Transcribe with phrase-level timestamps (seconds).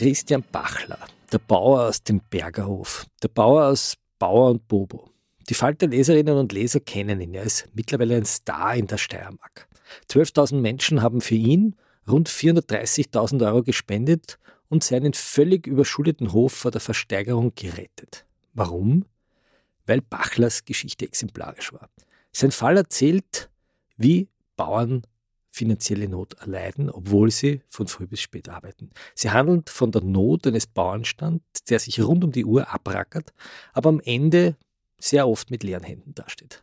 [0.00, 0.98] Christian Bachler,
[1.30, 5.10] der Bauer aus dem Bergerhof, der Bauer aus Bauer und Bobo.
[5.50, 7.34] Die Falter Leserinnen und Leser kennen ihn.
[7.34, 9.68] Er ist mittlerweile ein Star in der Steiermark.
[10.08, 11.76] 12.000 Menschen haben für ihn
[12.08, 14.38] rund 430.000 Euro gespendet
[14.70, 18.24] und seinen völlig überschuldeten Hof vor der Versteigerung gerettet.
[18.54, 19.04] Warum?
[19.84, 21.90] Weil Bachlers Geschichte exemplarisch war.
[22.32, 23.50] Sein Fall erzählt,
[23.98, 25.02] wie Bauern
[25.60, 28.90] finanzielle Not erleiden, obwohl sie von früh bis spät arbeiten.
[29.14, 33.34] Sie handeln von der Not eines Bauernstands, der sich rund um die Uhr abrackert,
[33.74, 34.56] aber am Ende
[34.98, 36.62] sehr oft mit leeren Händen dasteht.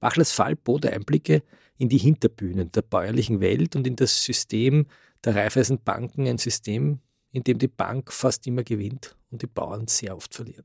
[0.00, 1.42] Bachlers Fall bot Einblicke
[1.76, 4.86] in die Hinterbühnen der bäuerlichen Welt und in das System
[5.24, 7.00] der Raiffeisenbanken, ein System,
[7.32, 10.64] in dem die Bank fast immer gewinnt und die Bauern sehr oft verlieren.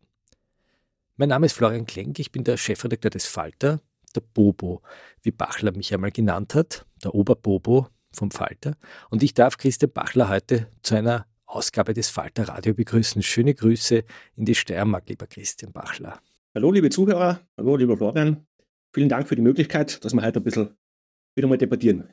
[1.17, 3.81] Mein Name ist Florian Klenk, ich bin der Chefredakteur des Falter,
[4.15, 4.81] der Bobo,
[5.21, 8.75] wie Bachler mich einmal genannt hat, der Oberbobo vom Falter.
[9.09, 13.23] Und ich darf Christian Bachler heute zu einer Ausgabe des Falter Radio begrüßen.
[13.23, 14.03] Schöne Grüße
[14.35, 16.19] in die Steiermark, lieber Christian Bachler.
[16.53, 17.41] Hallo, liebe Zuhörer.
[17.57, 18.45] Hallo, lieber Florian.
[18.93, 20.75] Vielen Dank für die Möglichkeit, dass wir heute ein bisschen
[21.35, 22.09] wieder mal debattieren.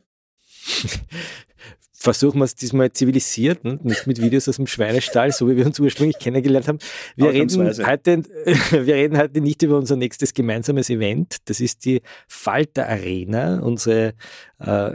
[2.04, 3.78] versuchen wir es diesmal zivilisiert, ne?
[3.82, 6.78] nicht mit Videos aus dem Schweinestall, so wie wir uns ursprünglich kennengelernt haben.
[7.16, 8.22] Wir reden, heute,
[8.70, 11.36] wir reden heute nicht über unser nächstes gemeinsames Event.
[11.46, 14.12] Das ist die Falter Arena, unsere
[14.58, 14.90] äh,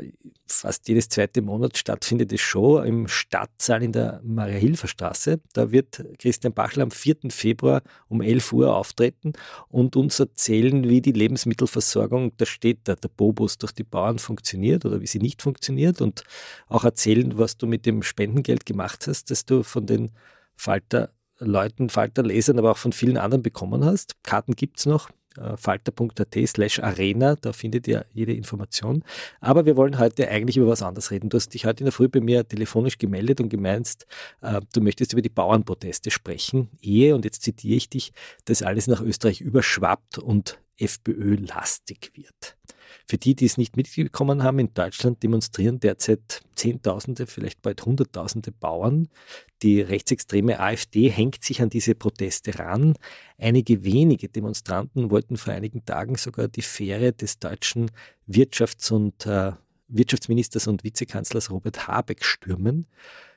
[0.51, 5.39] fast jedes zweite Monat stattfindende Show im Stadtsaal in der Maria-Hilfer-Straße.
[5.53, 7.17] Da wird Christian Bachler am 4.
[7.29, 9.33] Februar um 11 Uhr auftreten
[9.69, 15.01] und uns erzählen, wie die Lebensmittelversorgung der Städte, der Bobus durch die Bauern funktioniert oder
[15.01, 16.23] wie sie nicht funktioniert und
[16.67, 20.11] auch erzählen, was du mit dem Spendengeld gemacht hast, das du von den
[20.55, 24.21] Falter Leuten, Falter Lesern, aber auch von vielen anderen bekommen hast.
[24.23, 25.09] Karten gibt es noch
[25.55, 29.03] falter.at slash arena, da findet ihr jede Information.
[29.39, 31.29] Aber wir wollen heute eigentlich über was anderes reden.
[31.29, 34.07] Du hast dich heute in der Früh bei mir telefonisch gemeldet und gemeinst,
[34.41, 38.11] äh, du möchtest über die Bauernproteste sprechen, ehe, und jetzt zitiere ich dich,
[38.45, 42.57] das alles nach Österreich überschwappt und FPÖ-lastig wird.
[43.07, 48.51] Für die, die es nicht mitbekommen haben, in Deutschland demonstrieren derzeit Zehntausende, vielleicht bald Hunderttausende
[48.51, 49.09] Bauern.
[49.61, 52.95] Die rechtsextreme AfD hängt sich an diese Proteste ran.
[53.37, 57.91] Einige wenige Demonstranten wollten vor einigen Tagen sogar die Fähre des deutschen
[58.27, 59.53] Wirtschafts- und äh,
[59.87, 62.87] Wirtschaftsministers und Vizekanzlers Robert Habeck stürmen.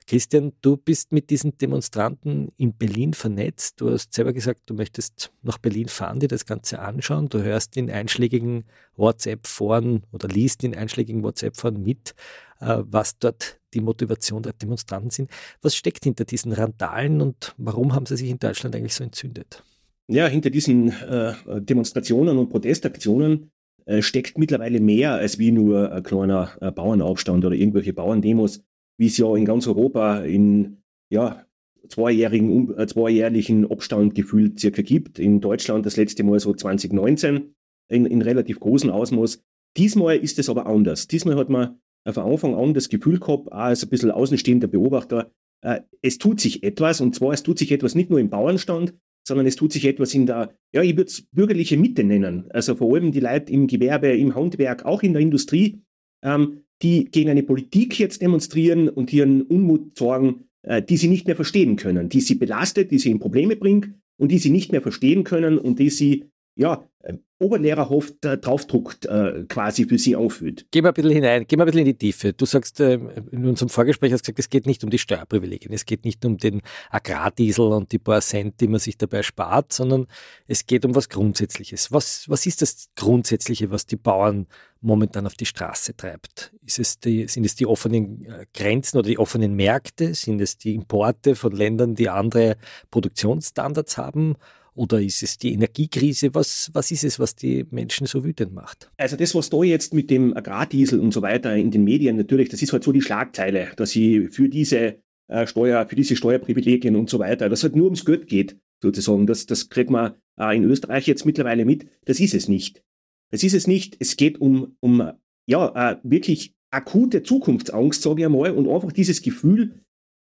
[0.06, 3.81] Christian, du bist mit diesen Demonstranten in Berlin vernetzt.
[3.81, 7.28] Du hast selber gesagt, du möchtest nach Berlin fahren, dir das Ganze anschauen.
[7.28, 8.64] Du hörst in einschlägigen
[8.96, 12.14] WhatsApp-Foren oder liest in einschlägigen WhatsApp-Foren mit,
[12.60, 15.31] äh, was dort die Motivation der Demonstranten sind.
[15.60, 19.62] Was steckt hinter diesen Randalen und warum haben sie sich in Deutschland eigentlich so entzündet?
[20.08, 23.50] Ja, hinter diesen äh, Demonstrationen und Protestaktionen
[23.84, 28.62] äh, steckt mittlerweile mehr als wie nur ein kleiner äh, Bauernaufstand oder irgendwelche Bauerndemos,
[29.02, 31.44] wie es ja in ganz Europa in ja,
[31.88, 35.19] zweijährigen, äh, zweijährlichen Abstand gefühlt circa gibt.
[35.19, 37.52] In Deutschland das letzte Mal so 2019
[37.88, 39.43] in, in relativ großem Ausmaß.
[39.76, 41.08] Diesmal ist es aber anders.
[41.08, 45.32] Diesmal hat man von Anfang an das Gefühl gehabt, auch als ein bisschen außenstehender Beobachter,
[45.62, 48.94] äh, es tut sich etwas und zwar es tut sich etwas nicht nur im Bauernstand,
[49.26, 52.49] sondern es tut sich etwas in der, ja, ich würde es bürgerliche Mitte nennen.
[52.52, 55.82] Also vor allem die Leute im Gewerbe, im Handwerk, auch in der Industrie,
[56.22, 61.26] ähm, die gegen eine Politik jetzt demonstrieren und ihren Unmut sorgen, äh, die sie nicht
[61.26, 64.73] mehr verstehen können, die sie belastet, die sie in Probleme bringt und die sie nicht
[64.73, 70.14] mehr verstehen können und die sie ja, äh, oberlehrerhaft äh, draufdruckt äh, quasi für sie
[70.14, 70.66] anfühlt.
[70.70, 72.32] Geh mal ein bisschen hinein, geh mal ein bisschen in die Tiefe.
[72.32, 75.72] Du sagst, äh, in unserem Vorgespräch hast du gesagt, es geht nicht um die Steuerprivilegien,
[75.72, 79.72] es geht nicht um den Agrardiesel und die paar Cent, die man sich dabei spart,
[79.72, 80.06] sondern
[80.46, 81.90] es geht um was Grundsätzliches.
[81.90, 84.46] Was, was ist das Grundsätzliche, was die Bauern
[84.81, 86.52] momentan auf die Straße treibt?
[86.64, 90.14] Es die, sind es die offenen äh, Grenzen oder die offenen Märkte?
[90.14, 92.56] Sind es die Importe von Ländern, die andere
[92.90, 94.37] Produktionsstandards haben?
[94.75, 96.35] Oder ist es die Energiekrise?
[96.35, 98.91] Was, was ist es, was die Menschen so wütend macht?
[98.97, 102.49] Also das, was da jetzt mit dem Agrardiesel und so weiter in den Medien natürlich,
[102.49, 106.97] das ist halt so die Schlagzeile, dass sie für diese äh, Steuer, für diese Steuerprivilegien
[106.97, 109.27] und so weiter, dass halt nur ums Geld geht, sozusagen.
[109.27, 111.87] Das, das kriegt man äh, in Österreich jetzt mittlerweile mit.
[112.07, 112.83] Das ist es nicht.
[113.31, 113.97] Das ist es nicht.
[113.99, 115.13] Es geht um, um
[115.47, 119.83] ja, äh, wirklich akute Zukunftsangst, sage ich einmal, und einfach dieses Gefühl,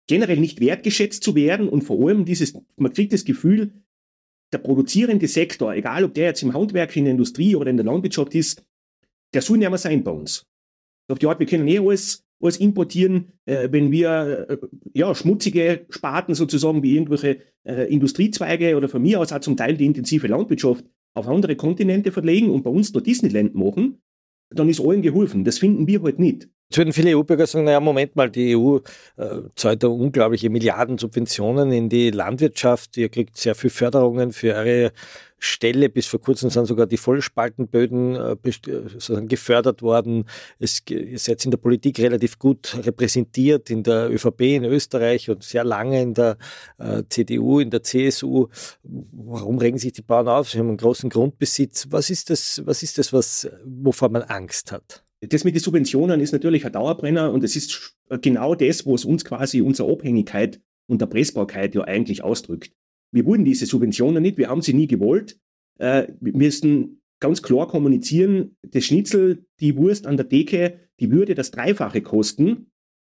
[0.07, 3.73] generell nicht wertgeschätzt zu werden und vor allem dieses, man kriegt das Gefühl,
[4.53, 7.85] der produzierende Sektor, egal ob der jetzt im Handwerk, in der Industrie oder in der
[7.85, 8.63] Landwirtschaft ist,
[9.33, 10.45] der soll nicht mehr sein bei uns.
[11.09, 14.57] Auf die Art, wir können eh alles, alles importieren, äh, wenn wir äh,
[14.93, 19.75] ja, schmutzige Sparten sozusagen wie irgendwelche äh, Industriezweige oder von mir aus auch zum Teil
[19.75, 24.01] die intensive Landwirtschaft auf andere Kontinente verlegen und bei uns nur Disneyland machen,
[24.49, 25.43] dann ist allen geholfen.
[25.43, 26.49] Das finden wir halt nicht.
[26.69, 28.79] Jetzt würden viele EU-Bürger sagen, naja, Moment mal, die EU
[29.15, 32.97] äh, zahlt da unglaubliche Milliarden Subventionen in die Landwirtschaft.
[32.97, 34.91] Ihr kriegt sehr viel Förderungen für eure
[35.39, 35.87] Stelle.
[35.87, 40.25] Bis vor kurzem sind sogar die Vollspaltenböden äh, sozusagen gefördert worden.
[40.59, 45.43] Es, ihr seid in der Politik relativ gut repräsentiert, in der ÖVP in Österreich und
[45.43, 46.37] sehr lange in der
[46.79, 48.47] äh, CDU, in der CSU.
[48.83, 50.49] Warum regen sich die Bauern auf?
[50.49, 51.87] Sie haben einen großen Grundbesitz.
[51.91, 55.06] Was ist das, was ist das, was, wovor man Angst hat?
[55.21, 59.25] Das mit den Subventionen ist natürlich ein Dauerbrenner und es ist genau das, was uns
[59.25, 62.71] quasi unsere Abhängigkeit und der Pressbarkeit ja eigentlich ausdrückt.
[63.11, 65.39] Wir wurden diese Subventionen nicht, wir haben sie nie gewollt.
[65.79, 71.35] Äh, wir müssen ganz klar kommunizieren, das Schnitzel, die Wurst an der Theke, die würde
[71.35, 72.71] das Dreifache kosten,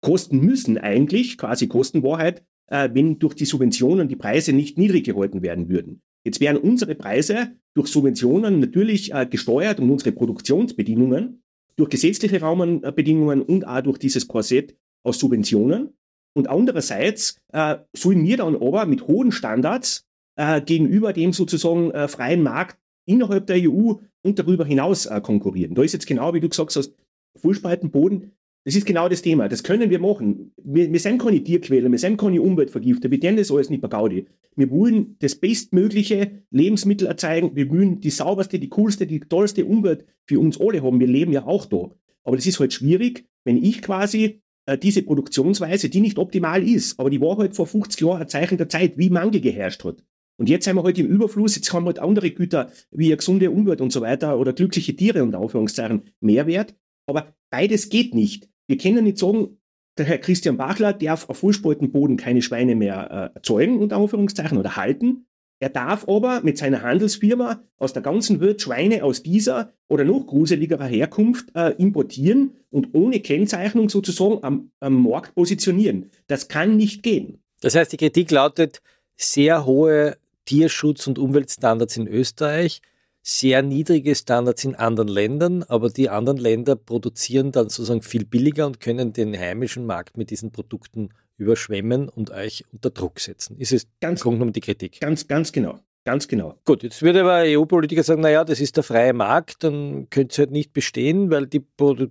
[0.02, 5.42] kosten müssen eigentlich, quasi Kostenwahrheit, äh, wenn durch die Subventionen die Preise nicht niedrig gehalten
[5.42, 6.02] werden würden.
[6.24, 11.42] Jetzt wären unsere Preise durch Subventionen natürlich äh, gesteuert und unsere Produktionsbedingungen
[11.78, 15.94] durch gesetzliche Rahmenbedingungen und auch durch dieses Korsett aus Subventionen.
[16.36, 22.08] Und andererseits äh, sollen wir dann aber mit hohen Standards äh, gegenüber dem sozusagen äh,
[22.08, 23.94] freien Markt innerhalb der EU
[24.24, 25.74] und darüber hinaus äh, konkurrieren.
[25.74, 26.94] Da ist jetzt genau, wie du gesagt hast,
[27.38, 28.34] Fußspaltenboden
[28.68, 29.48] das ist genau das Thema.
[29.48, 30.52] Das können wir machen.
[30.62, 33.88] Wir, wir sind keine Tierquäler, wir sind keine Umweltvergifter, wir tun das alles nicht bei
[33.88, 34.26] Gaudi.
[34.58, 40.04] Wir wollen das bestmögliche Lebensmittel erzeugen, wir wollen die sauberste, die coolste, die tollste Umwelt
[40.26, 41.00] für uns alle haben.
[41.00, 41.92] Wir leben ja auch da.
[42.26, 47.00] Aber das ist halt schwierig, wenn ich quasi äh, diese Produktionsweise, die nicht optimal ist,
[47.00, 50.04] aber die war halt vor 50 Jahren ein Zeichen der Zeit, wie Mangel geherrscht hat.
[50.38, 53.16] Und jetzt sind wir halt im Überfluss, jetzt haben wir halt andere Güter wie eine
[53.16, 56.76] gesunde Umwelt und so weiter oder glückliche Tiere und Aufführungszeichen Mehrwert.
[57.06, 58.50] Aber beides geht nicht.
[58.68, 59.58] Wir können nicht sagen,
[59.98, 64.76] der Herr Christian Bachler darf auf Fußspaltenboden keine Schweine mehr äh, erzeugen, unter Anführungszeichen, oder
[64.76, 65.26] halten.
[65.60, 70.28] Er darf aber mit seiner Handelsfirma aus der ganzen Welt Schweine aus dieser oder noch
[70.28, 76.12] gruseligerer Herkunft äh, importieren und ohne Kennzeichnung sozusagen am, am Markt positionieren.
[76.28, 77.42] Das kann nicht gehen.
[77.62, 78.84] Das heißt, die Kritik lautet
[79.16, 82.82] sehr hohe Tierschutz- und Umweltstandards in Österreich,
[83.30, 88.66] sehr niedrige Standards in anderen Ländern, aber die anderen Länder produzieren dann sozusagen viel billiger
[88.66, 93.58] und können den heimischen Markt mit diesen Produkten überschwemmen und euch unter Druck setzen.
[93.58, 95.02] Ist es ganz, genommen die Kritik?
[95.02, 95.78] Ganz, ganz genau.
[96.08, 96.56] Ganz genau.
[96.64, 100.40] Gut, jetzt würde aber EU-Politiker sagen, naja, das ist der freie Markt, dann könnte es
[100.40, 101.62] halt nicht bestehen, weil die,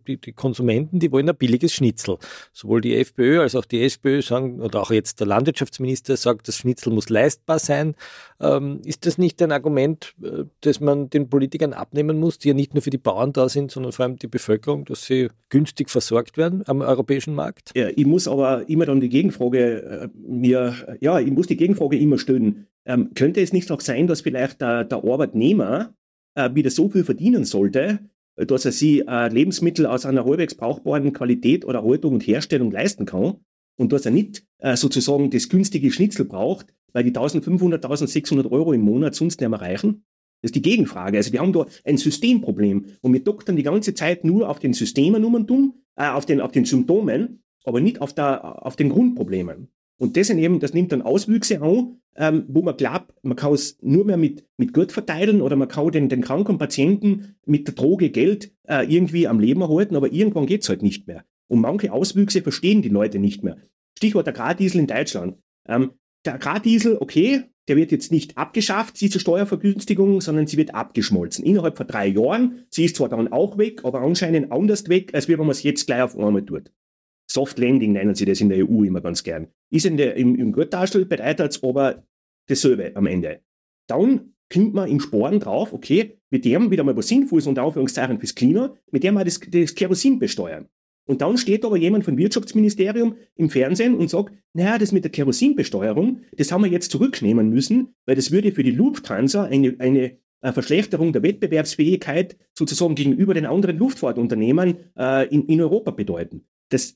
[0.07, 2.19] die, die, Konsumenten, die wollen ein billiges Schnitzel.
[2.53, 6.59] Sowohl die FPÖ als auch die SPÖ sagen, oder auch jetzt der Landwirtschaftsminister sagt, das
[6.59, 7.95] Schnitzel muss leistbar sein.
[8.39, 12.55] Ähm, ist das nicht ein Argument, äh, das man den Politikern abnehmen muss, die ja
[12.55, 15.89] nicht nur für die Bauern da sind, sondern vor allem die Bevölkerung, dass sie günstig
[15.89, 17.73] versorgt werden am europäischen Markt?
[17.75, 21.97] Ja, ich muss aber immer dann die Gegenfrage äh, mir, ja, ich muss die Gegenfrage
[21.97, 25.95] immer stellen ähm, könnte es nicht auch sein, dass vielleicht der, der Arbeitnehmer
[26.35, 28.01] äh, wieder so viel verdienen sollte,
[28.37, 33.07] dass er sich äh, Lebensmittel aus einer halbwegs brauchbaren Qualität oder Haltung und Herstellung leisten
[33.07, 33.37] kann
[33.79, 38.73] und dass er nicht äh, sozusagen das günstige Schnitzel braucht, weil die 1500, 1600 Euro
[38.73, 40.05] im Monat sonst nicht mehr reichen.
[40.43, 41.17] Das ist die Gegenfrage.
[41.17, 44.75] Also wir haben da ein Systemproblem und wir doktern die ganze Zeit nur auf den
[44.75, 48.77] Systemen um und um, äh, auf, den, auf den Symptomen, aber nicht auf, der, auf
[48.77, 49.69] den Grundproblemen.
[49.99, 53.79] Und das, eben, das nimmt dann Auswüchse an, ähm, wo man glaubt, man kann es
[53.83, 57.75] nur mehr mit, mit Geld verteilen oder man kann den, den kranken Patienten mit der
[57.75, 61.25] Droge Geld äh, irgendwie am Leben erhalten, aber irgendwann geht es halt nicht mehr.
[61.49, 63.57] Und manche Auswüchse verstehen die Leute nicht mehr.
[63.97, 65.37] Stichwort Agrardiesel in Deutschland.
[65.69, 65.93] Ähm,
[66.25, 71.45] der Agrardiesel, okay, der wird jetzt nicht abgeschafft, diese Steuervergünstigung, sondern sie wird abgeschmolzen.
[71.45, 72.65] Innerhalb von drei Jahren.
[72.71, 75.87] Sie ist zwar dann auch weg, aber anscheinend anders weg, als wenn man es jetzt
[75.87, 76.71] gleich auf einmal tut.
[77.27, 79.49] Soft Landing nennen sie das in der EU immer ganz gern.
[79.71, 82.05] Ist in der, im, im Gürteltaschel bedeutet es aber
[82.49, 83.41] dasselbe am Ende.
[83.89, 88.19] Dann kommt man im Sporen drauf, okay, mit dem wieder mal was Sinnvolles und Anführungszeichen
[88.19, 90.69] fürs Klima, mit dem wir das, das Kerosin besteuern.
[91.07, 95.13] Und dann steht aber jemand vom Wirtschaftsministerium im Fernsehen und sagt, naja, das mit der
[95.13, 100.19] Kerosinbesteuerung, das haben wir jetzt zurücknehmen müssen, weil das würde für die Lufthansa eine, eine
[100.43, 106.47] Verschlechterung der Wettbewerbsfähigkeit sozusagen gegenüber den anderen Luftfahrtunternehmen äh, in, in Europa bedeuten.
[106.69, 106.95] Das,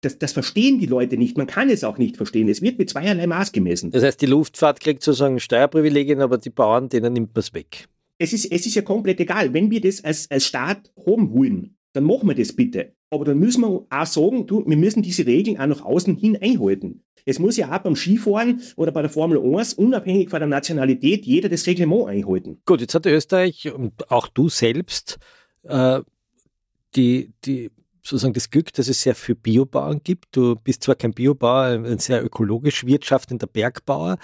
[0.00, 1.36] das, das verstehen die Leute nicht.
[1.36, 2.48] Man kann es auch nicht verstehen.
[2.48, 3.90] Es wird mit zweierlei Maß gemessen.
[3.90, 7.86] Das heißt, die Luftfahrt kriegt sozusagen Steuerprivilegien, aber die Bauern, denen nimmt man es weg.
[8.18, 9.52] Es ist, es ist ja komplett egal.
[9.52, 12.92] Wenn wir das als, als Staat haben wollen, dann machen wir das bitte.
[13.10, 16.38] Aber dann müssen wir auch sagen, du, wir müssen diese Regeln auch nach außen hin
[16.40, 17.04] einhalten.
[17.26, 21.24] Es muss ja auch beim Skifahren oder bei der Formel 1, unabhängig von der Nationalität,
[21.24, 22.58] jeder das Reglement einhalten.
[22.66, 25.18] Gut, jetzt hat Österreich und auch du selbst
[25.62, 26.00] äh,
[26.94, 27.70] die, die
[28.06, 30.36] sozusagen das Glück, dass es sehr viele Biobauern gibt.
[30.36, 34.18] Du bist zwar kein Biobauer, ein sehr ökologisch wirtschaftender Bergbauer.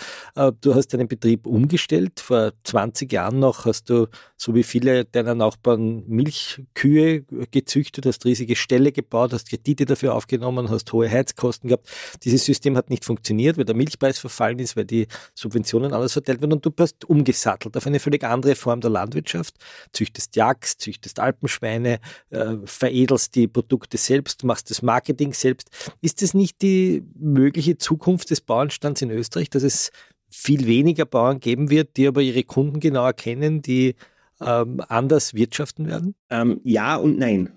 [0.60, 2.20] Du hast deinen Betrieb umgestellt.
[2.20, 4.06] Vor 20 Jahren noch hast du,
[4.36, 10.68] so wie viele deiner Nachbarn, Milchkühe gezüchtet, hast riesige Ställe gebaut, hast Kredite dafür aufgenommen,
[10.68, 11.88] hast hohe Heizkosten gehabt.
[12.22, 16.42] Dieses System hat nicht funktioniert, weil der Milchpreis verfallen ist, weil die Subventionen anders verteilt
[16.42, 19.54] werden und du bist umgesattelt auf eine völlig andere Form der Landwirtschaft.
[19.92, 25.94] Züchtest Jagd, züchtest Alpenschweine, äh, veredelst die Produkte Produkte selbst, machst das Marketing selbst.
[26.02, 29.92] Ist das nicht die mögliche Zukunft des Bauernstands in Österreich, dass es
[30.28, 33.94] viel weniger Bauern geben wird, die aber ihre Kunden genau erkennen, die
[34.40, 36.16] ähm, anders wirtschaften werden?
[36.30, 37.52] Ähm, ja und nein.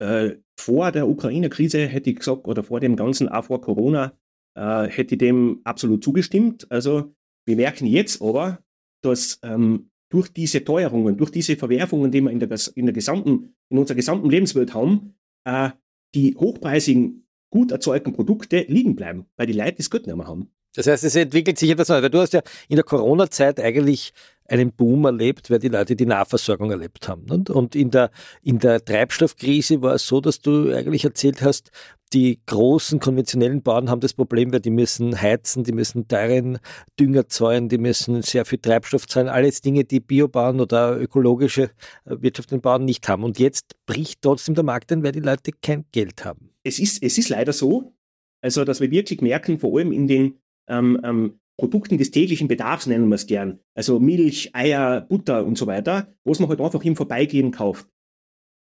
[0.00, 4.12] Äh, vor der Ukraine-Krise hätte ich gesagt, oder vor dem Ganzen, auch vor Corona,
[4.54, 6.70] äh, hätte ich dem absolut zugestimmt.
[6.70, 7.14] Also
[7.46, 8.58] wir merken jetzt aber,
[9.02, 13.54] dass ähm, durch diese Teuerungen, durch diese Verwerfungen, die wir in der, in der gesamten,
[13.70, 15.14] in unserer gesamten Lebenswelt haben,
[15.44, 15.70] äh,
[16.14, 20.50] die hochpreisigen, gut erzeugten Produkte liegen bleiben, weil die Leute das Geld nicht mehr haben.
[20.74, 24.12] Das heißt, es entwickelt sich etwas Neues, weil du hast ja in der Corona-Zeit eigentlich
[24.48, 27.30] einen Boom erlebt, weil die Leute die Nahversorgung erlebt haben.
[27.30, 28.10] Und in der,
[28.42, 31.70] in der Treibstoffkrise war es so, dass du eigentlich erzählt hast,
[32.14, 36.58] die großen konventionellen Bauern haben das Problem, weil die müssen heizen, die müssen teuren
[36.98, 41.64] Dünger zahlen, die müssen sehr viel Treibstoff zahlen, alles Dinge, die Biobauern oder ökologische
[42.04, 43.24] äh, wirtschaftliche Bauern nicht haben.
[43.24, 46.50] Und jetzt bricht trotzdem der Markt ein, weil die Leute kein Geld haben.
[46.62, 47.92] Es ist, es ist leider so,
[48.40, 52.86] also dass wir wirklich merken, vor allem in den ähm, ähm, Produkten des täglichen Bedarfs,
[52.86, 56.84] nennen wir es gern, also Milch, Eier, Butter und so weiter, was man halt einfach
[56.84, 57.88] im Vorbeigehen kauft.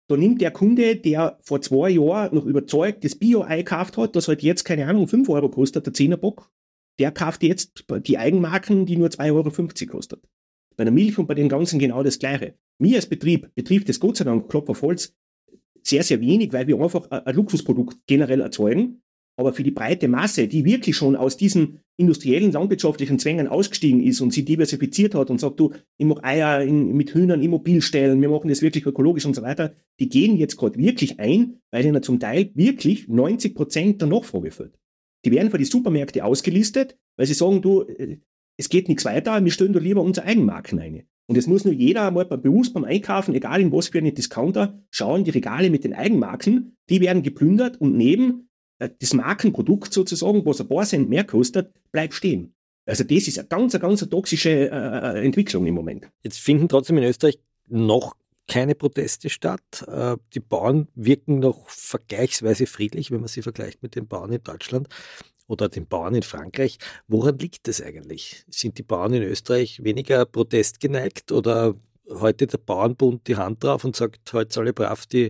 [0.07, 4.27] Da nimmt der Kunde, der vor zwei Jahren noch überzeugt das Bio-Ei gekauft hat, das
[4.27, 6.51] halt jetzt, keine Ahnung, 5 Euro kostet, der 10er Bock,
[6.99, 10.23] der kauft jetzt die Eigenmarken, die nur 2,50 Euro kostet.
[10.77, 12.55] Bei der Milch und bei den Ganzen genau das Gleiche.
[12.77, 14.79] Mir als Betrieb betrifft das Gott sei Dank, Klopf
[15.81, 19.03] sehr, sehr wenig, weil wir einfach ein Luxusprodukt generell erzeugen.
[19.37, 24.21] Aber für die breite Masse, die wirklich schon aus diesen industriellen landwirtschaftlichen Zwängen ausgestiegen ist
[24.21, 28.21] und sie diversifiziert hat und sagt, du, ich mache Eier in, mit Hühnern immobil stellen,
[28.21, 31.85] wir machen das wirklich ökologisch und so weiter, die gehen jetzt gerade wirklich ein, weil
[31.85, 34.79] ihnen zum Teil wirklich 90 Prozent der Nachfrage fällt.
[35.25, 38.17] Die werden für die Supermärkte ausgelistet, weil sie sagen, du, äh,
[38.57, 41.03] es geht nichts weiter, wir stellen da lieber unsere Eigenmarken ein.
[41.27, 44.79] Und es muss nur jeder mal bewusst beim Einkaufen, egal in was für einen Discounter,
[44.91, 50.61] schauen, die Regale mit den Eigenmarken, die werden geplündert und neben das Markenprodukt sozusagen, was
[50.61, 52.53] ein paar Cent mehr kostet, bleibt stehen.
[52.85, 56.07] Also das ist eine ganz, eine ganz toxische äh, äh, Entwicklung im Moment.
[56.23, 58.15] Jetzt finden trotzdem in Österreich noch
[58.47, 59.85] keine Proteste statt.
[59.87, 64.43] Äh, die Bauern wirken noch vergleichsweise friedlich, wenn man sie vergleicht mit den Bauern in
[64.43, 64.87] Deutschland
[65.47, 66.77] oder den Bauern in Frankreich.
[67.07, 68.45] Woran liegt das eigentlich?
[68.49, 71.75] Sind die Bauern in Österreich weniger protestgeneigt oder
[72.09, 75.29] heute der Bauernbund die Hand drauf und sagt, heute alle brav die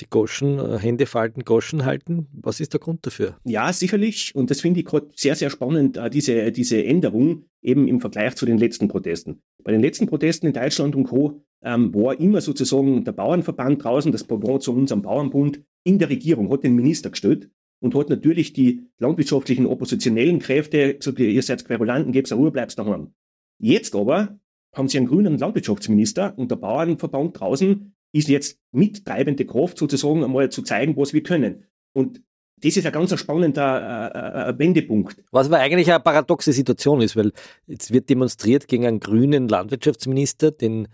[0.00, 2.28] die Goschen, äh, Hände falten, Goschen halten.
[2.32, 3.36] Was ist der Grund dafür?
[3.44, 4.34] Ja, sicherlich.
[4.34, 8.34] Und das finde ich gerade sehr, sehr spannend, äh, diese, diese Änderung eben im Vergleich
[8.36, 9.42] zu den letzten Protesten.
[9.62, 11.42] Bei den letzten Protesten in Deutschland und Co.
[11.62, 16.50] ähm, war immer sozusagen der Bauernverband draußen, das Pendant zu unserem Bauernbund in der Regierung,
[16.50, 17.50] hat den Minister gestellt
[17.80, 23.14] und hat natürlich die landwirtschaftlichen oppositionellen Kräfte gesagt, ihr seid Querulanten, gebt Ruhe, bleibt daheim.
[23.58, 24.38] Jetzt aber
[24.74, 30.50] haben sie einen grünen Landwirtschaftsminister und der Bauernverband draußen ist jetzt mittreibende Kraft sozusagen einmal
[30.50, 31.64] zu zeigen, was wir können.
[31.92, 32.20] Und
[32.62, 35.22] das ist ein ganz spannender äh, äh, Wendepunkt.
[35.30, 37.32] Was aber eigentlich eine paradoxe Situation ist, weil
[37.66, 40.88] jetzt wird demonstriert gegen einen grünen Landwirtschaftsminister, den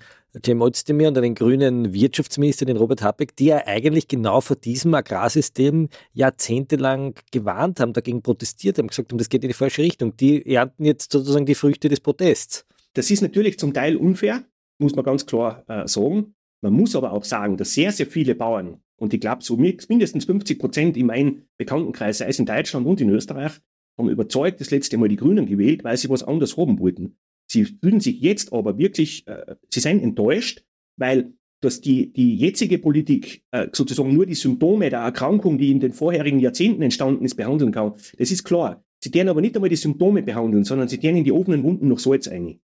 [0.44, 4.92] Cem Özdemir und einen grünen Wirtschaftsminister, den Robert Habeck, die ja eigentlich genau vor diesem
[4.94, 10.16] Agrarsystem jahrzehntelang gewarnt haben, dagegen protestiert haben, gesagt haben, das geht in die falsche Richtung.
[10.16, 12.64] Die ernten jetzt sozusagen die Früchte des Protests.
[12.94, 14.42] Das ist natürlich zum Teil unfair,
[14.78, 16.34] muss man ganz klar äh, sagen.
[16.62, 20.26] Man muss aber auch sagen, dass sehr, sehr viele Bauern, und ich glaube, so mindestens
[20.26, 23.52] 50 Prozent in meinem Bekanntenkreis, sei es in Deutschland und in Österreich,
[23.98, 27.16] haben überzeugt das letzte Mal die Grünen gewählt, weil sie was anderes haben wollten.
[27.50, 30.64] Sie fühlen sich jetzt aber wirklich, äh, sie sind enttäuscht,
[30.96, 35.80] weil dass die, die jetzige Politik äh, sozusagen nur die Symptome der Erkrankung, die in
[35.80, 37.94] den vorherigen Jahrzehnten entstanden ist, behandeln kann.
[38.18, 38.84] Das ist klar.
[39.02, 41.88] Sie deren aber nicht einmal die Symptome behandeln, sondern sie deren in die offenen Wunden
[41.88, 42.60] noch Salz ein.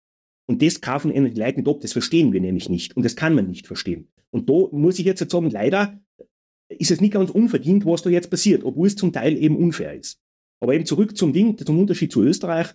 [0.45, 2.95] Und das kaufen die Leute nicht ab, das verstehen wir nämlich nicht.
[2.97, 4.09] Und das kann man nicht verstehen.
[4.31, 5.99] Und da muss ich jetzt sagen, leider
[6.69, 9.93] ist es nicht ganz unverdient, was da jetzt passiert, obwohl es zum Teil eben unfair
[9.93, 10.19] ist.
[10.59, 12.73] Aber eben zurück zum Ding, zum Unterschied zu Österreich.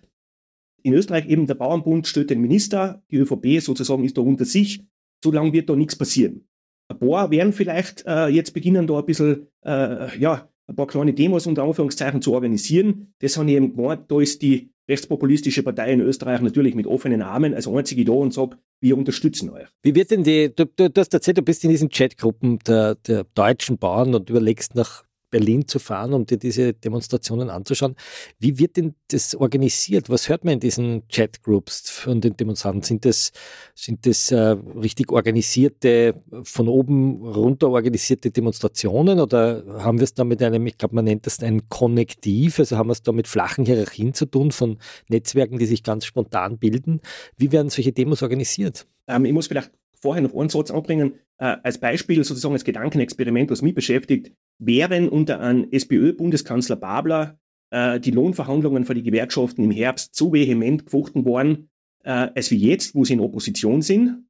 [0.83, 4.85] In Österreich eben der Bauernbund stellt den Minister, die ÖVP sozusagen ist da unter sich,
[5.23, 6.49] solange wird da nichts passieren.
[6.89, 11.15] Ein paar werden vielleicht äh, jetzt beginnen, da ein bisschen, äh, ja, ein paar kleine
[11.15, 13.15] Demos unter Anführungszeichen zu organisieren.
[13.21, 17.23] Das habe ich eben gemeint, da ist die rechtspopulistische Partei in Österreich natürlich mit offenen
[17.23, 19.67] Armen als einzige da und sagt, wir unterstützen euch.
[19.83, 22.95] Wie wird denn die, du, du, du hast erzählt, du bist in diesen Chatgruppen der,
[22.95, 27.95] der deutschen Bauern und überlegst nach Berlin zu fahren, um dir diese Demonstrationen anzuschauen.
[28.39, 30.09] Wie wird denn das organisiert?
[30.09, 32.83] Was hört man in diesen Chatgroups von den Demonstranten?
[32.83, 33.33] Sind das,
[33.75, 40.25] sind das äh, richtig organisierte, von oben runter organisierte Demonstrationen oder haben wir es da
[40.25, 43.29] mit einem, ich glaube, man nennt das ein Konnektiv, also haben wir es da mit
[43.29, 47.01] flachen Hierarchien zu tun, von Netzwerken, die sich ganz spontan bilden?
[47.37, 48.87] Wie werden solche Demos organisiert?
[49.07, 53.63] Ähm, ich muss vielleicht vorher noch Satz anbringen, äh, als Beispiel sozusagen als Gedankenexperiment, was
[53.63, 57.39] mich beschäftigt, wären unter einem SPÖ-Bundeskanzler Babler
[57.71, 61.71] äh, die Lohnverhandlungen für die Gewerkschaften im Herbst so vehement gefochten worden,
[62.05, 64.25] äh, als wie jetzt, wo sie in Opposition sind,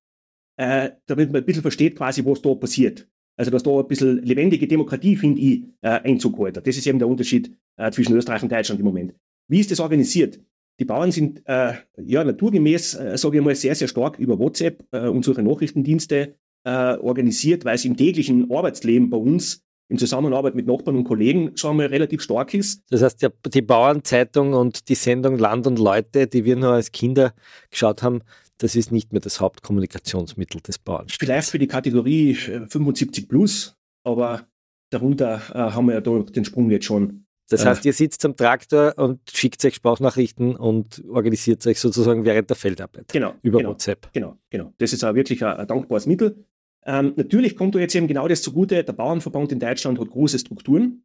[0.57, 3.09] äh, damit man ein bisschen versteht quasi, was da passiert.
[3.37, 6.57] Also, dass da ein bisschen lebendige Demokratie, finde ich, äh, Einzug hält.
[6.57, 9.14] Das ist eben der Unterschied äh, zwischen Österreich und Deutschland im Moment.
[9.47, 10.40] Wie ist das organisiert?
[10.81, 14.85] Die Bauern sind äh, ja naturgemäß, äh, sage ich mal, sehr, sehr stark über WhatsApp
[14.92, 20.55] äh, und solche Nachrichtendienste äh, organisiert, weil es im täglichen Arbeitsleben bei uns in Zusammenarbeit
[20.55, 22.83] mit Nachbarn und Kollegen schon mal relativ stark ist.
[22.90, 27.33] Das heißt, die, Bauernzeitung und die Sendung Land und Leute, die wir nur als Kinder
[27.71, 28.21] geschaut haben,
[28.59, 31.18] das ist nicht mehr das Hauptkommunikationsmittel des Bauernstaats.
[31.18, 34.47] Vielleicht für die Kategorie 75 äh, plus, aber
[34.90, 38.37] darunter äh, haben wir ja da den Sprung jetzt schon das heißt, ihr sitzt am
[38.37, 43.09] Traktor und schickt euch Sprachnachrichten und organisiert euch sozusagen während der Feldarbeit.
[43.09, 43.35] Genau.
[43.43, 44.13] Über genau, WhatsApp.
[44.13, 44.73] Genau, genau.
[44.79, 46.45] Das ist auch wirklich ein, ein dankbares Mittel.
[46.85, 48.85] Ähm, natürlich kommt da jetzt eben genau das zugute.
[48.85, 51.05] Der Bauernverband in Deutschland hat große Strukturen.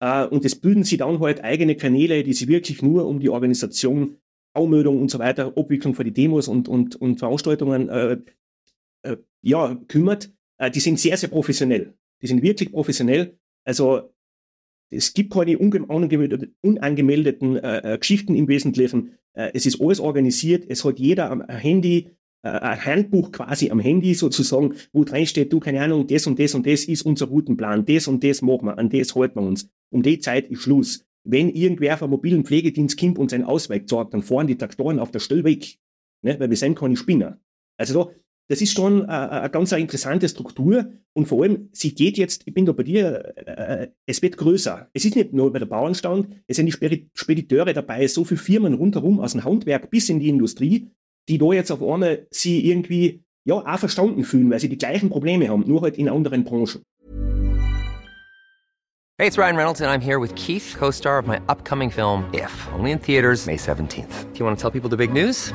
[0.00, 3.28] Äh, und es bilden sie dann halt eigene Kanäle, die sich wirklich nur um die
[3.28, 4.18] Organisation,
[4.52, 8.18] Aumeldung und so weiter, Abwicklung für die Demos und, und, und Veranstaltungen äh,
[9.02, 10.30] äh, ja, kümmert.
[10.58, 11.94] Äh, die sind sehr, sehr professionell.
[12.22, 13.38] Die sind wirklich professionell.
[13.64, 14.14] Also
[14.90, 19.14] es gibt keine unangemeldeten äh, äh, Geschichten im Wesentlichen.
[19.32, 20.64] Äh, es ist alles organisiert.
[20.68, 22.10] Es hat jeder am Handy,
[22.42, 26.38] äh, ein Handbuch quasi am Handy sozusagen, wo drin steht, du, keine Ahnung, das und
[26.38, 27.84] das und das ist unser Routenplan.
[27.84, 28.78] Das und das machen wir.
[28.78, 29.68] An das halten wir uns.
[29.90, 31.04] Um die Zeit ist Schluss.
[31.24, 35.10] Wenn irgendwer vom mobilen Pflegedienst kommt und seinen Ausweis sagt, dann fahren die Traktoren auf
[35.10, 35.78] der Stelle weg.
[36.22, 36.38] Ne?
[36.38, 37.40] Weil wir sind keine Spinner.
[37.76, 38.10] Also da,
[38.48, 42.54] das ist schon äh, eine ganz interessante Struktur und vor allem, sie geht jetzt, ich
[42.54, 44.88] bin da bei dir, äh, es wird größer.
[44.92, 48.74] Es ist nicht nur bei der Bauernstand, es sind die Spediteure dabei, so viele Firmen
[48.74, 50.90] rundherum, aus dem Handwerk bis in die Industrie,
[51.28, 55.08] die da jetzt auf einmal sie irgendwie ja auch verstanden fühlen, weil sie die gleichen
[55.08, 56.82] Probleme haben, nur halt in anderen Branchen.
[59.18, 62.52] Hey, it's Ryan Reynolds and I'm here with Keith, co-star of my upcoming film If,
[62.74, 64.32] only in theaters May 17th.
[64.34, 65.54] Do you want to tell people the big news?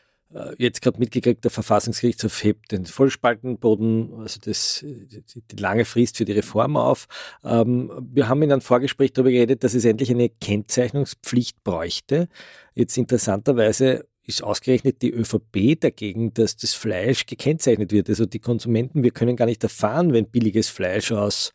[0.57, 6.25] jetzt gerade mitgekriegt, der Verfassungsgerichtshof hebt den Vollspaltenboden, also das, die, die lange Frist für
[6.25, 7.07] die Reform auf.
[7.43, 12.29] Ähm, wir haben in einem Vorgespräch darüber geredet, dass es endlich eine Kennzeichnungspflicht bräuchte.
[12.73, 18.07] Jetzt interessanterweise ist ausgerechnet die ÖVP dagegen, dass das Fleisch gekennzeichnet wird.
[18.07, 21.53] Also die Konsumenten, wir können gar nicht erfahren, wenn billiges Fleisch aus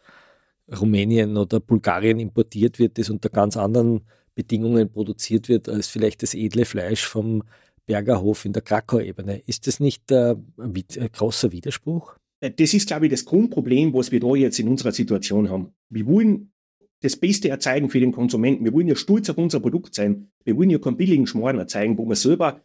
[0.68, 4.02] Rumänien oder Bulgarien importiert wird, das unter ganz anderen
[4.34, 7.44] Bedingungen produziert wird, als vielleicht das edle Fleisch vom
[7.86, 9.42] Bergerhof in der Krakau-Ebene.
[9.46, 12.16] Ist das nicht äh, ein, großer Widerspruch?
[12.40, 15.72] Äh, das ist, glaube ich, das Grundproblem, was wir da jetzt in unserer Situation haben.
[15.88, 16.52] Wir wollen
[17.02, 18.64] das Beste erzeugen für den Konsumenten.
[18.64, 20.30] Wir wollen ja stolz auf unser Produkt sein.
[20.44, 22.60] Wir wollen ja keinen billigen Schmarrn erzeugen, wo man selber,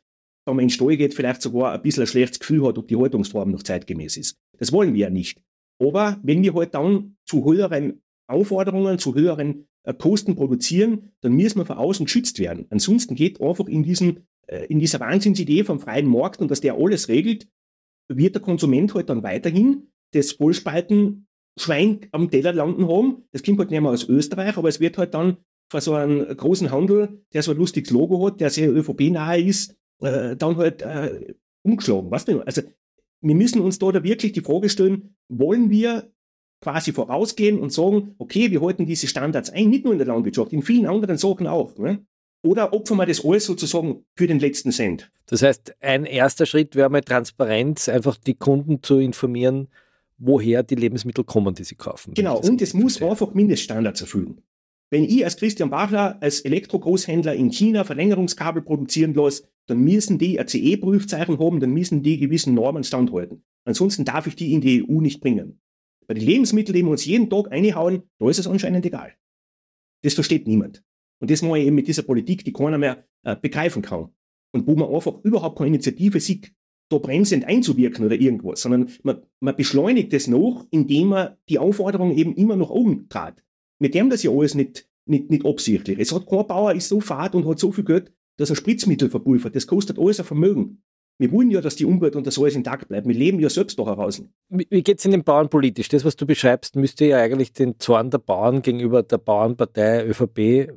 [0.46, 2.88] wenn man in den Stall geht, vielleicht sogar ein bisschen ein schlechtes Gefühl hat, ob
[2.88, 4.38] die Haltungsform noch zeitgemäß ist.
[4.58, 5.42] Das wollen wir ja nicht.
[5.80, 11.60] Aber wenn wir halt dann zu höheren Anforderungen, zu höheren äh, Kosten produzieren, dann müssen
[11.60, 12.66] wir von außen geschützt werden.
[12.70, 14.26] Ansonsten geht einfach in, diesem,
[14.68, 17.48] in dieser Wahnsinnsidee vom freien Markt und dass der alles regelt,
[18.10, 21.28] wird der Konsument halt dann weiterhin das Vollspalten
[21.58, 23.24] Schwein am Teller landen haben.
[23.32, 25.38] Das klingt halt nicht mehr aus Österreich, aber es wird halt dann
[25.70, 29.78] vor so einem großen Handel, der so ein lustiges Logo hat, der sehr ÖVP-nahe ist,
[30.02, 32.12] äh, dann halt äh, umgeschlagen.
[32.12, 32.42] Was denn?
[32.42, 32.62] Also
[33.22, 36.12] wir müssen uns da, da wirklich die Frage stellen, wollen wir
[36.62, 40.54] quasi vorausgehen und sagen, okay, wir halten diese Standards ein, nicht nur in der Landwirtschaft,
[40.54, 41.78] in vielen anderen Sachen auch.
[41.78, 42.06] Ne?
[42.44, 45.12] Oder opfern wir das alles sozusagen für den letzten Cent?
[45.28, 49.68] Das heißt, ein erster Schritt wäre mal Transparenz, einfach die Kunden zu informieren,
[50.18, 52.14] woher die Lebensmittel kommen, die sie kaufen.
[52.14, 54.42] Genau, und es muss einfach Mindeststandards erfüllen.
[54.90, 60.38] Wenn ich als Christian Bachler als Elektrogroßhändler in China Verlängerungskabel produzieren lasse, dann müssen die
[60.38, 63.44] ein CE-Prüfzeichen haben, dann müssen die gewissen Normen standhalten.
[63.64, 65.62] Ansonsten darf ich die in die EU nicht bringen.
[66.08, 69.14] Bei den Lebensmitteln, die wir uns jeden Tag einhauen, da ist es anscheinend egal.
[70.02, 70.84] Das versteht niemand.
[71.22, 74.10] Und das mache ich eben mit dieser Politik, die keiner mehr äh, begreifen kann.
[74.52, 76.52] Und wo man einfach überhaupt keine Initiative sieht,
[76.90, 82.18] da bremsend einzuwirken oder irgendwas, sondern man, man beschleunigt das noch, indem man die Anforderungen
[82.18, 83.42] eben immer noch oben trat.
[83.80, 86.00] Mit dem das ja alles nicht, nicht, nicht absichtlich.
[86.00, 89.10] Es hat kein Bauer ist so fad und hat so viel Geld, dass er Spritzmittel
[89.10, 89.56] verpulvert.
[89.56, 90.84] Das kostet alles ein Vermögen.
[91.18, 93.08] Wir wollen ja, dass die Umwelt und das alles intakt bleibt.
[93.08, 94.24] Wir leben ja selbst da heraus.
[94.50, 95.88] Wie geht es in den Bauern politisch?
[95.88, 100.72] Das, was du beschreibst, müsste ja eigentlich den Zorn der Bauern gegenüber der Bauernpartei ÖVP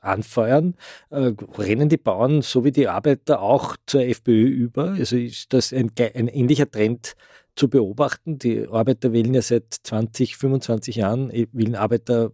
[0.00, 0.74] anfeuern.
[1.10, 4.92] Äh, rennen die Bauern so wie die Arbeiter auch zur FPÖ über?
[4.92, 7.16] Also ist das ein, ein ähnlicher Trend
[7.54, 8.38] zu beobachten?
[8.38, 12.32] Die Arbeiter wählen ja seit 20, 25 Jahren, äh, wählen Arbeiter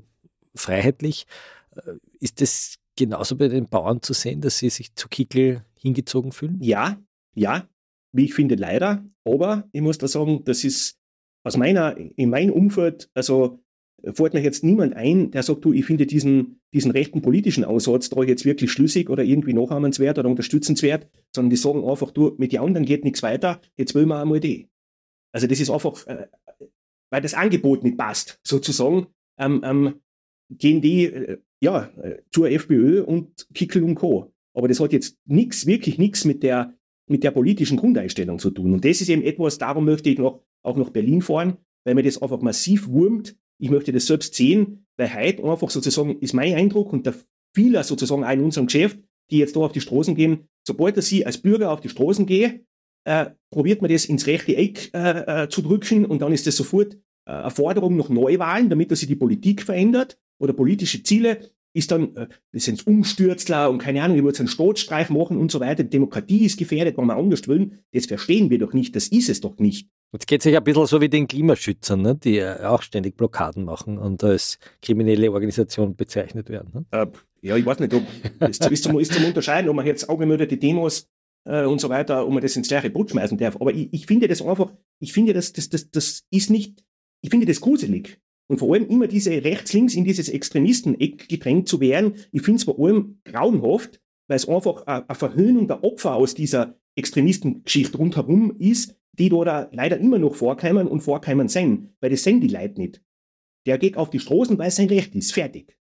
[0.54, 1.26] freiheitlich.
[1.76, 6.32] Äh, ist das genauso bei den Bauern zu sehen, dass sie sich zu Kickel hingezogen
[6.32, 6.58] fühlen?
[6.60, 6.98] Ja,
[7.34, 7.68] ja,
[8.12, 9.04] wie ich finde, leider.
[9.24, 10.98] Aber ich muss da sagen, das ist
[11.42, 13.63] aus meiner, in meinem Umfeld, also
[14.12, 18.10] fällt mir jetzt niemand ein, der sagt, du, ich finde diesen, diesen rechten politischen Aussatz
[18.10, 22.52] da jetzt wirklich schlüssig oder irgendwie nachahmenswert oder unterstützenswert, sondern die sagen einfach, du, mit
[22.52, 24.68] den anderen geht nichts weiter, jetzt wollen wir einmal die.
[25.32, 26.26] Also das ist einfach, äh,
[27.10, 29.06] weil das Angebot nicht passt, sozusagen,
[29.38, 29.94] ähm, ähm,
[30.50, 34.32] gehen die äh, ja, äh, zur FPÖ und Kickel und Co.
[34.54, 36.74] Aber das hat jetzt nichts, wirklich nichts mit der,
[37.08, 38.74] mit der politischen Grundeinstellung zu tun.
[38.74, 42.02] Und das ist eben etwas, darum möchte ich noch, auch nach Berlin fahren, weil mir
[42.02, 46.54] das einfach massiv wurmt, ich möchte das selbst sehen, weil heute einfach sozusagen ist mein
[46.54, 47.14] Eindruck und der
[47.54, 48.98] vieler sozusagen auch in unserem Geschäft,
[49.30, 52.26] die jetzt da auf die Straßen gehen, sobald dass sie als Bürger auf die Straßen
[52.26, 52.66] gehe,
[53.04, 56.56] äh, probiert man das ins rechte Eck äh, äh, zu drücken und dann ist das
[56.56, 56.94] sofort
[57.26, 62.14] äh, eine Forderung nach Neuwahlen, damit sich die Politik verändert oder politische Ziele ist dann,
[62.16, 65.84] äh, das sind Umstürzler und keine Ahnung, ich würde einen Staatsstreich machen und so weiter.
[65.84, 67.80] Demokratie ist gefährdet, wenn wir anders wollen.
[67.92, 69.88] Das verstehen wir doch nicht, das ist es doch nicht.
[70.12, 72.14] Jetzt geht es sich ein bisschen so wie den Klimaschützern, ne?
[72.14, 76.70] die auch ständig Blockaden machen und als kriminelle Organisation bezeichnet werden.
[76.72, 76.84] Ne?
[76.92, 77.06] Äh,
[77.42, 78.04] ja, ich weiß nicht, ob
[78.38, 81.08] das ist zum, ist zum Unterscheiden, ob man jetzt angemeldete Demos
[81.44, 83.56] äh, und so weiter, ob man das ins gleiche Boot schmeißen darf.
[83.60, 86.84] Aber ich, ich finde das einfach, ich finde das, das, das, das ist nicht,
[87.20, 88.20] ich finde das gruselig.
[88.46, 92.64] Und vor allem immer diese rechts-links in dieses Extremisten-Eck gedrängt zu werden, ich finde es
[92.64, 98.96] vor allem grauenhaft, weil es einfach eine Verhöhnung der Opfer aus dieser Extremistengeschichte rundherum ist,
[99.12, 103.02] die da leider immer noch vorkommen und vorkommen sind, weil das sind die Leute nicht.
[103.66, 105.78] Der geht auf die Straßen, weil es sein Recht ist, fertig.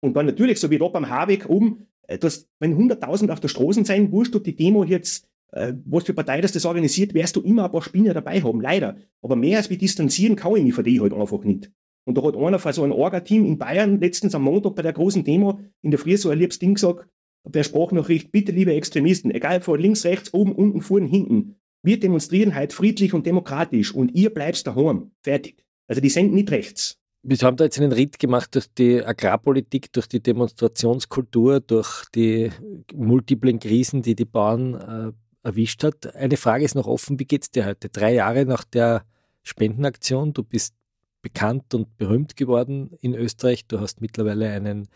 [0.00, 3.48] Und dann natürlich, so wie da beim Habeck oben, äh, dass, wenn 100.000 auf der
[3.48, 7.36] Straßen sein, wurscht, ob die Demo jetzt, äh, was für Partei das, das organisiert, wirst
[7.36, 8.96] du immer ein paar Spinner dabei haben, leider.
[9.22, 11.70] Aber mehr als wir distanzieren, kann ich mich von denen halt einfach nicht.
[12.04, 14.92] Und da hat einer von so einem Orga-Team in Bayern letztens am Montag bei der
[14.92, 17.08] großen Demo in der Früh so ein liebes Ding gesagt,
[17.50, 22.54] per Sprachnachricht, bitte liebe Extremisten, egal von links, rechts, oben, unten, vorne, hinten, wir demonstrieren
[22.54, 25.10] halt friedlich und demokratisch und ihr bleibst daheim.
[25.22, 25.64] Fertig.
[25.88, 26.98] Also die sind nicht rechts.
[27.24, 32.50] Wir haben da jetzt einen Ritt gemacht durch die Agrarpolitik, durch die Demonstrationskultur, durch die
[32.94, 36.14] multiplen Krisen, die die Bauern erwischt hat.
[36.14, 37.88] Eine Frage ist noch offen, wie geht es dir heute?
[37.88, 39.04] Drei Jahre nach der
[39.42, 40.74] Spendenaktion, du bist
[41.22, 43.66] bekannt und berühmt geworden in Österreich.
[43.66, 44.88] Du hast mittlerweile einen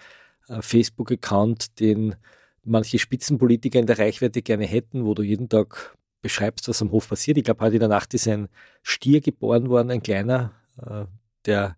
[0.48, 2.16] äh, Facebook-Account, den
[2.64, 7.08] manche Spitzenpolitiker in der Reichweite gerne hätten, wo du jeden Tag beschreibst, was am Hof
[7.08, 7.38] passiert.
[7.38, 8.48] Ich glaube, heute in der Nacht ist ein
[8.82, 10.52] Stier geboren worden, ein kleiner,
[10.84, 11.04] äh,
[11.46, 11.76] der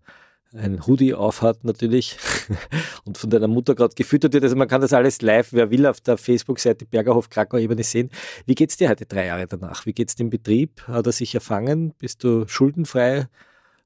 [0.54, 2.16] ein Hoodie aufhat natürlich
[3.04, 4.44] und von deiner Mutter gerade gefüttert wird.
[4.44, 8.10] Also man kann das alles live, wer will, auf der Facebook-Seite Bergerhof Krakau Ebene sehen.
[8.46, 9.84] Wie geht es dir heute drei Jahre danach?
[9.84, 10.82] Wie geht es dem Betrieb?
[10.86, 11.92] Hat er sich erfangen?
[11.98, 13.28] Bist du schuldenfrei?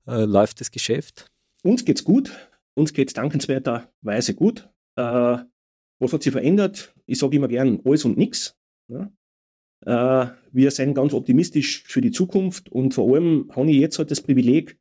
[0.07, 1.31] Äh, läuft das Geschäft?
[1.63, 2.51] Uns geht's gut.
[2.75, 4.69] Uns geht's dankenswerterweise gut.
[4.97, 5.39] Äh,
[5.99, 6.95] was hat sich verändert?
[7.07, 8.57] Ich sage immer gern alles und nichts.
[8.89, 9.13] Ja?
[9.85, 14.11] Äh, wir sind ganz optimistisch für die Zukunft und vor allem habe ich jetzt halt
[14.11, 14.79] das Privileg,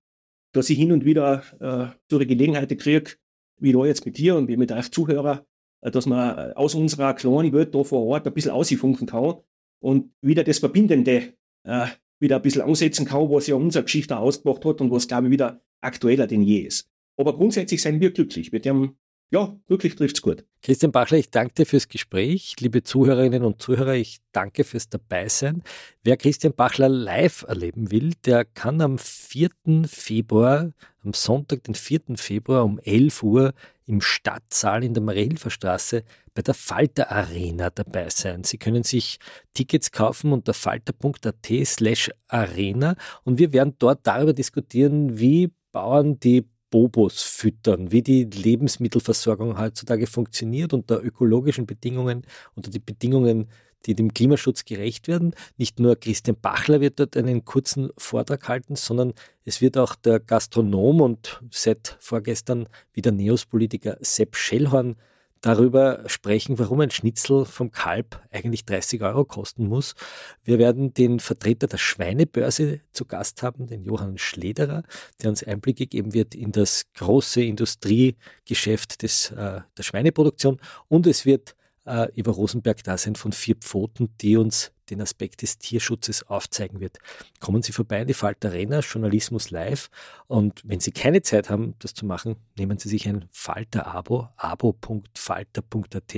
[0.53, 3.11] dass ich hin und wieder äh, durch Gelegenheit kriege,
[3.57, 5.45] wie da jetzt mit dir und wie mit euch Zuhörer,
[5.81, 9.37] äh, dass man aus unserer kleinen Welt da vor Ort ein bisschen ausfunken kann
[9.79, 11.87] und wieder das Verbindende äh,
[12.21, 15.31] wieder ein bisschen ansetzen kann, was ja unsere Geschichte ausgemacht hat und was, glaube ich,
[15.31, 16.89] wieder aktueller denn je ist.
[17.17, 18.51] Aber grundsätzlich sind wir glücklich.
[18.51, 18.97] Wir haben
[19.31, 20.45] ja, wirklich trifft es gut.
[20.61, 22.55] Christian Bachler, ich danke dir fürs Gespräch.
[22.59, 25.63] Liebe Zuhörerinnen und Zuhörer, ich danke fürs Dabeisein.
[26.03, 29.49] Wer Christian Bachler live erleben will, der kann am 4.
[29.87, 30.71] Februar,
[31.03, 32.01] am Sonntag, den 4.
[32.17, 33.53] Februar um 11 Uhr
[33.85, 38.43] im Stadtsaal in der Mariehilfer Straße bei der Falter Arena dabei sein.
[38.43, 39.17] Sie können sich
[39.53, 46.45] Tickets kaufen unter falter.at slash arena und wir werden dort darüber diskutieren, wie Bauern die
[46.71, 53.49] Bobos füttern, wie die Lebensmittelversorgung heutzutage funktioniert unter ökologischen Bedingungen, unter die Bedingungen,
[53.85, 55.35] die dem Klimaschutz gerecht werden.
[55.57, 59.13] Nicht nur Christian Bachler wird dort einen kurzen Vortrag halten, sondern
[59.45, 64.95] es wird auch der Gastronom und seit vorgestern wieder Neos-Politiker Sepp Schellhorn
[65.41, 69.95] darüber sprechen, warum ein Schnitzel vom Kalb eigentlich 30 Euro kosten muss.
[70.43, 74.83] Wir werden den Vertreter der Schweinebörse zu Gast haben, den Johann Schlederer,
[75.21, 80.59] der uns Einblicke geben wird in das große Industriegeschäft des, äh, der Schweineproduktion.
[80.87, 85.41] Und es wird äh, Eva Rosenberg da sein von Vier Pfoten, die uns den Aspekt
[85.41, 86.99] des Tierschutzes aufzeigen wird.
[87.39, 89.89] Kommen Sie vorbei in die Falter Arena, Journalismus live.
[90.27, 96.15] Und wenn Sie keine Zeit haben, das zu machen, nehmen Sie sich ein Falter-Abo, abo.falter.at.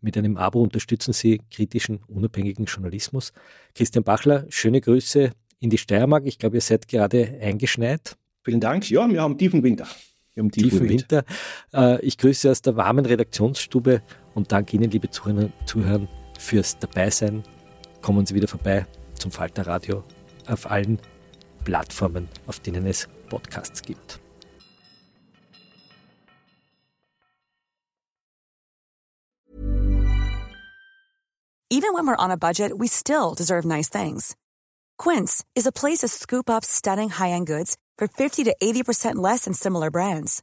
[0.00, 3.32] Mit einem Abo unterstützen Sie kritischen, unabhängigen Journalismus.
[3.74, 6.26] Christian Bachler, schöne Grüße in die Steiermark.
[6.26, 8.16] Ich glaube, ihr seid gerade eingeschneit.
[8.42, 8.88] Vielen Dank.
[8.90, 9.86] Ja, wir haben tiefen Winter.
[10.34, 11.24] Wir haben tiefen, tiefen Winter.
[11.72, 14.02] Äh, ich grüße aus der warmen Redaktionsstube
[14.36, 16.06] und danke Ihnen, liebe Zuhörer, Zuhörer
[16.38, 17.42] fürs Dabeisein
[18.02, 18.86] kommen Sie wieder vorbei
[19.18, 20.04] zum Falter Radio
[20.46, 21.00] auf allen
[21.64, 24.20] Plattformen, auf denen es Podcasts gibt.
[31.68, 34.36] Even when we're on a budget, we still deserve nice things.
[34.98, 39.44] Quince is a place to scoop up stunning high-end goods for 50 to 80% less
[39.44, 40.42] than similar brands.